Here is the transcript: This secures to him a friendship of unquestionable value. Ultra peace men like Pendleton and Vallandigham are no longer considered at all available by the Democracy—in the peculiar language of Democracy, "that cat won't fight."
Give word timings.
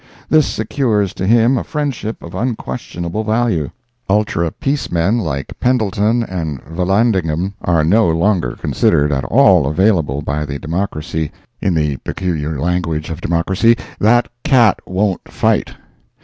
This 0.29 0.47
secures 0.47 1.13
to 1.13 1.27
him 1.27 1.59
a 1.59 1.63
friendship 1.63 2.23
of 2.23 2.33
unquestionable 2.33 3.23
value. 3.23 3.69
Ultra 4.09 4.49
peace 4.49 4.91
men 4.91 5.19
like 5.19 5.53
Pendleton 5.59 6.23
and 6.23 6.59
Vallandigham 6.63 7.53
are 7.61 7.83
no 7.83 8.09
longer 8.09 8.53
considered 8.55 9.11
at 9.11 9.25
all 9.25 9.67
available 9.67 10.23
by 10.23 10.43
the 10.43 10.57
Democracy—in 10.57 11.75
the 11.75 11.97
peculiar 11.97 12.59
language 12.59 13.11
of 13.11 13.21
Democracy, 13.21 13.77
"that 13.99 14.27
cat 14.43 14.79
won't 14.87 15.31
fight." 15.31 15.75